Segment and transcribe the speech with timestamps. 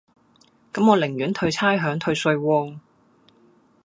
[0.73, 2.79] 咁我寧願退差餉退稅喎